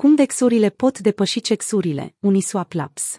[0.00, 3.18] Cum DEX-urile pot depăși CEX-urile, Uniswap Labs?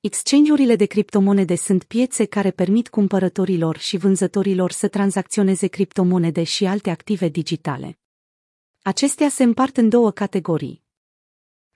[0.00, 6.90] Exchange-urile de criptomonede sunt piețe care permit cumpărătorilor și vânzătorilor să tranzacționeze criptomonede și alte
[6.90, 7.98] active digitale.
[8.82, 10.82] Acestea se împart în două categorii.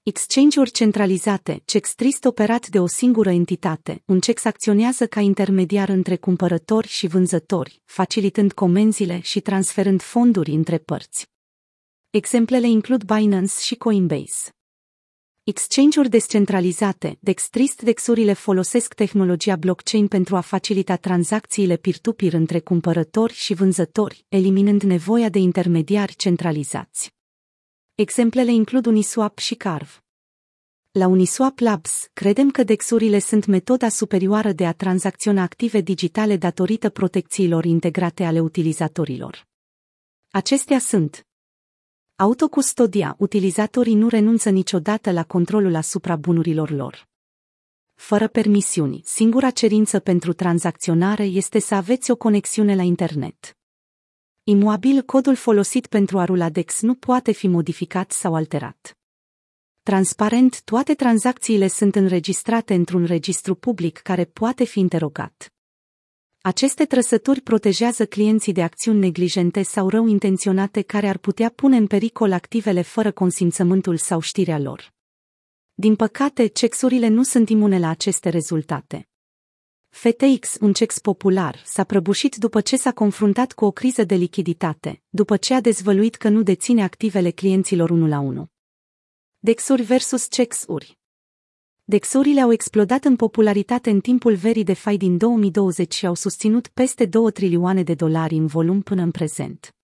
[0.03, 6.17] Exchange-uri centralizate, CEX trist operat de o singură entitate, un CEX acționează ca intermediar între
[6.17, 11.32] cumpărători și vânzători, facilitând comenzile și transferând fonduri între părți.
[12.15, 14.51] Exemplele includ Binance și Coinbase.
[15.45, 23.55] Exchange-uri descentralizate, Dextrist Dexurile folosesc tehnologia blockchain pentru a facilita tranzacțiile peer-to-peer între cumpărători și
[23.55, 27.15] vânzători, eliminând nevoia de intermediari centralizați.
[27.95, 29.93] Exemplele includ Uniswap și Carve.
[30.91, 36.91] La Uniswap Labs, credem că dexurile sunt metoda superioară de a tranzacționa active digitale datorită
[36.91, 39.47] protecțiilor integrate ale utilizatorilor.
[40.31, 41.27] Acestea sunt
[42.17, 47.09] Autocustodia, utilizatorii nu renunță niciodată la controlul asupra bunurilor lor.
[47.95, 53.57] Fără permisiuni, singura cerință pentru tranzacționare este să aveți o conexiune la internet.
[54.45, 58.99] Imobil, codul folosit pentru a rula DEX nu poate fi modificat sau alterat.
[59.83, 65.53] Transparent, toate tranzacțiile sunt înregistrate într-un registru public care poate fi interogat.
[66.45, 71.87] Aceste trăsături protejează clienții de acțiuni neglijente sau rău intenționate care ar putea pune în
[71.87, 74.93] pericol activele fără consimțământul sau știrea lor.
[75.75, 76.53] Din păcate,
[77.09, 79.09] nu sunt imune la aceste rezultate.
[79.89, 85.03] FTX, un cex popular, s-a prăbușit după ce s-a confruntat cu o criză de lichiditate,
[85.09, 88.47] după ce a dezvăluit că nu deține activele clienților unul la unul.
[89.39, 91.01] Dexuri versus CEX-uri
[91.85, 96.69] Dexurile au explodat în popularitate în timpul verii de fai din 2020 și au susținut
[96.69, 99.75] peste 2 trilioane de dolari în volum până în prezent.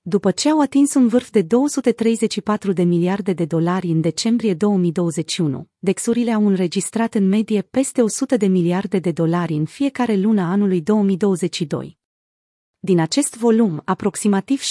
[0.00, 5.68] După ce au atins un vârf de 234 de miliarde de dolari în decembrie 2021,
[5.78, 10.80] dexurile au înregistrat în medie peste 100 de miliarde de dolari în fiecare lună anului
[10.80, 11.98] 2022.
[12.78, 14.64] Din acest volum, aproximativ 70%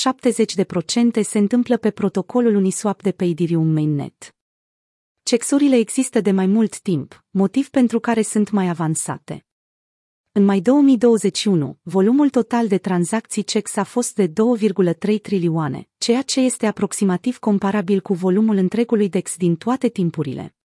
[1.22, 4.37] se întâmplă pe protocolul Uniswap de pe Ethereum Mainnet.
[5.28, 9.46] Cexurile există de mai mult timp, motiv pentru care sunt mai avansate.
[10.32, 16.40] În mai 2021, volumul total de tranzacții CEX a fost de 2,3 trilioane, ceea ce
[16.40, 20.56] este aproximativ comparabil cu volumul întregului DEX din toate timpurile.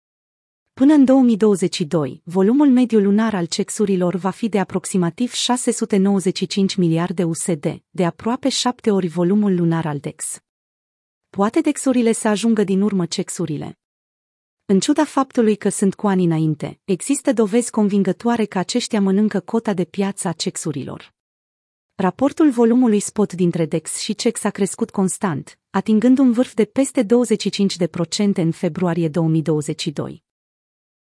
[0.73, 7.83] Până în 2022, volumul mediu lunar al cexurilor va fi de aproximativ 695 miliarde USD,
[7.91, 10.39] de aproape șapte ori volumul lunar al DEX.
[11.31, 13.77] Poate DEX-urile să ajungă din urmă cexurile.
[14.73, 19.73] În ciuda faptului că sunt cu ani înainte, există dovezi convingătoare că aceștia mănâncă cota
[19.73, 21.15] de piață a cexurilor.
[21.95, 27.05] Raportul volumului spot dintre DEX și CEX a crescut constant, atingând un vârf de peste
[27.05, 27.07] 25%
[28.35, 30.23] în februarie 2022.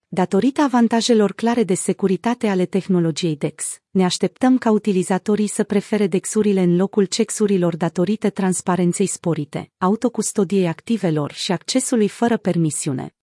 [0.07, 6.61] Datorită avantajelor clare de securitate ale tehnologiei DEX, ne așteptăm ca utilizatorii să prefere DEX-urile
[6.61, 13.13] în locul CEX-urilor datorită transparenței sporite, autocustodiei activelor și accesului fără permisiune.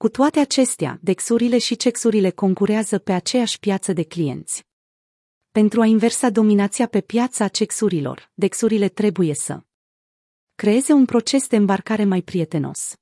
[0.00, 4.66] Cu toate acestea, dexurile și cexurile concurează pe aceeași piață de clienți.
[5.50, 9.60] Pentru a inversa dominația pe piața cexurilor, dexurile trebuie să
[10.54, 12.96] creeze un proces de îmbarcare mai prietenos.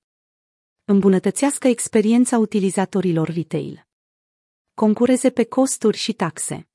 [0.84, 3.86] Îmbunătățească experiența utilizatorilor retail.
[4.74, 6.68] Concureze pe costuri și taxe.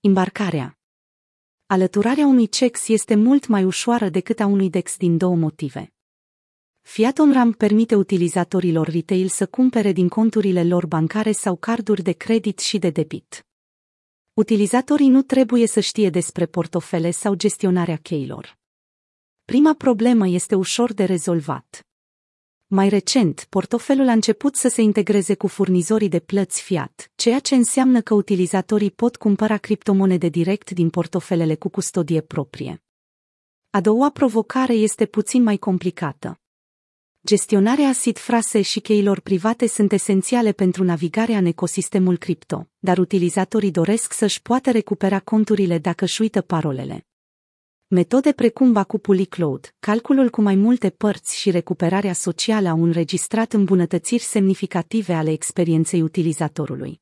[0.00, 0.78] Embarcarea.
[1.66, 5.92] Alăturarea unui CEX este mult mai ușoară decât a unui DEX din două motive.
[6.82, 12.58] Fiat OnRamp permite utilizatorilor retail să cumpere din conturile lor bancare sau carduri de credit
[12.58, 13.46] și de debit.
[14.32, 18.58] Utilizatorii nu trebuie să știe despre portofele sau gestionarea cheilor.
[19.44, 21.86] Prima problemă este ușor de rezolvat.
[22.66, 27.54] Mai recent, portofelul a început să se integreze cu furnizorii de plăți fiat, ceea ce
[27.54, 32.82] înseamnă că utilizatorii pot cumpăra criptomonede direct din portofelele cu custodie proprie.
[33.70, 36.41] A doua provocare este puțin mai complicată.
[37.24, 43.70] Gestionarea asid frase și cheilor private sunt esențiale pentru navigarea în ecosistemul cripto, dar utilizatorii
[43.70, 47.06] doresc să-și poată recupera conturile dacă își uită parolele.
[47.86, 54.22] Metode precum Bacupul Cloud, calculul cu mai multe părți și recuperarea socială au înregistrat îmbunătățiri
[54.22, 57.00] semnificative ale experienței utilizatorului.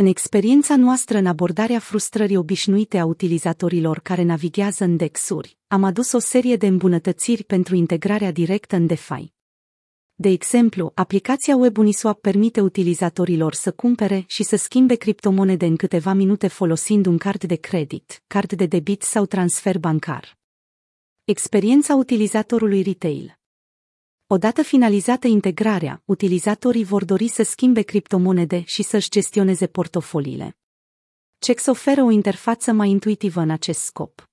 [0.00, 6.12] În experiența noastră în abordarea frustrării obișnuite a utilizatorilor care navighează în dexuri, am adus
[6.12, 9.32] o serie de îmbunătățiri pentru integrarea directă în DeFi.
[10.14, 16.12] De exemplu, aplicația web Uniswap permite utilizatorilor să cumpere și să schimbe criptomonede în câteva
[16.12, 20.38] minute folosind un card de credit, card de debit sau transfer bancar.
[21.24, 23.37] Experiența utilizatorului retail
[24.30, 30.56] Odată finalizată integrarea, utilizatorii vor dori să schimbe criptomonede și să-și gestioneze portofoliile.
[31.38, 34.28] CEX oferă o interfață mai intuitivă în acest scop.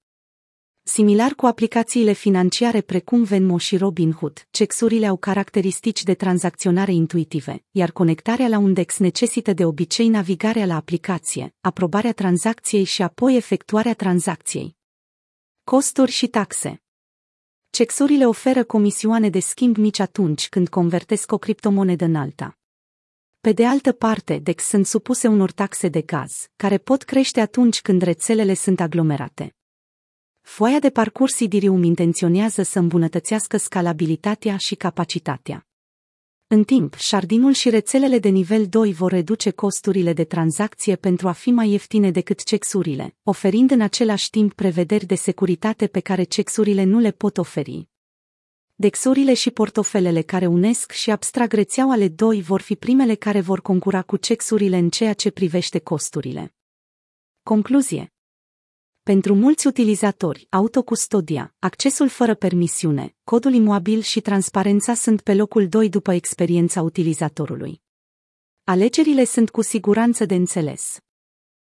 [0.83, 7.91] Similar cu aplicațiile financiare precum Venmo și Robinhood, CEX-urile au caracteristici de tranzacționare intuitive, iar
[7.91, 13.93] conectarea la un DEX necesită de obicei navigarea la aplicație, aprobarea tranzacției și apoi efectuarea
[13.93, 14.77] tranzacției.
[15.63, 16.79] Costuri și taxe
[17.75, 22.57] Cexurile oferă comisioane de schimb mici atunci când convertesc o criptomonedă în alta.
[23.41, 27.81] Pe de altă parte, DEX sunt supuse unor taxe de gaz, care pot crește atunci
[27.81, 29.55] când rețelele sunt aglomerate.
[30.41, 35.67] Foaia de parcurs Idirium intenționează să îmbunătățească scalabilitatea și capacitatea.
[36.47, 41.31] În timp, șardinul și rețelele de nivel 2 vor reduce costurile de tranzacție pentru a
[41.31, 46.83] fi mai ieftine decât cexurile, oferind în același timp prevederi de securitate pe care cexurile
[46.83, 47.87] nu le pot oferi.
[48.75, 54.01] Dexurile și portofelele care unesc și abstrag rețeaua 2 vor fi primele care vor concura
[54.01, 56.55] cu cexurile în ceea ce privește costurile.
[57.43, 58.14] Concluzie
[59.11, 65.89] pentru mulți utilizatori, autocustodia, accesul fără permisiune, codul imobil și transparența sunt pe locul 2
[65.89, 67.81] după experiența utilizatorului.
[68.63, 70.97] Alegerile sunt cu siguranță de înțeles.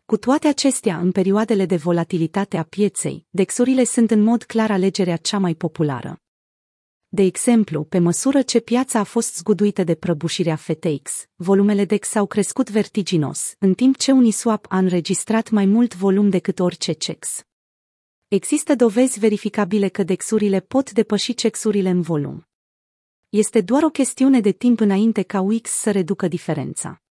[0.05, 5.17] Cu toate acestea, în perioadele de volatilitate a pieței, dexurile sunt în mod clar alegerea
[5.17, 6.21] cea mai populară.
[7.09, 12.27] De exemplu, pe măsură ce piața a fost zguduită de prăbușirea FTX, volumele DEX au
[12.27, 17.43] crescut vertiginos, în timp ce Uniswap a înregistrat mai mult volum decât orice CEX.
[18.29, 22.47] Există dovezi verificabile că DEX-urile pot depăși CEX-urile în volum.
[23.29, 27.06] Este doar o chestiune de timp înainte ca UX să reducă diferența.